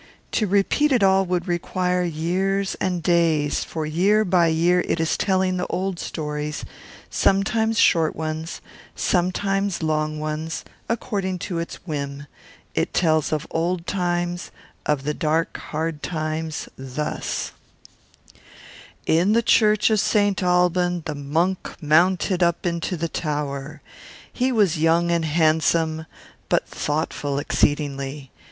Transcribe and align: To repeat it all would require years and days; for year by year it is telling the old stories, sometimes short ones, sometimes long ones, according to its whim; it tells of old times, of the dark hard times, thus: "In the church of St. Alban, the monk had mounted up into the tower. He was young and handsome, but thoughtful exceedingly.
To 0.31 0.47
repeat 0.47 0.91
it 0.91 1.03
all 1.03 1.25
would 1.27 1.47
require 1.47 2.01
years 2.03 2.73
and 2.81 3.03
days; 3.03 3.63
for 3.63 3.85
year 3.85 4.25
by 4.25 4.47
year 4.47 4.81
it 4.87 4.99
is 4.99 5.15
telling 5.15 5.57
the 5.57 5.67
old 5.67 5.99
stories, 5.99 6.65
sometimes 7.11 7.77
short 7.77 8.15
ones, 8.15 8.61
sometimes 8.95 9.83
long 9.83 10.19
ones, 10.19 10.65
according 10.89 11.37
to 11.45 11.59
its 11.59 11.75
whim; 11.85 12.25
it 12.73 12.95
tells 12.95 13.31
of 13.31 13.45
old 13.51 13.85
times, 13.85 14.49
of 14.87 15.03
the 15.03 15.13
dark 15.13 15.55
hard 15.69 16.01
times, 16.01 16.67
thus: 16.75 17.51
"In 19.05 19.33
the 19.33 19.43
church 19.43 19.91
of 19.91 19.99
St. 19.99 20.41
Alban, 20.41 21.03
the 21.05 21.13
monk 21.13 21.67
had 21.79 21.83
mounted 21.83 22.41
up 22.41 22.65
into 22.65 22.97
the 22.97 23.07
tower. 23.07 23.83
He 24.33 24.51
was 24.51 24.79
young 24.79 25.11
and 25.11 25.25
handsome, 25.25 26.07
but 26.49 26.67
thoughtful 26.67 27.37
exceedingly. 27.37 28.31